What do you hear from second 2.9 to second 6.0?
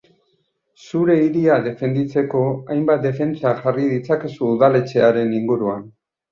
defentsa jarri ditzakezu udaletxearen inguruan.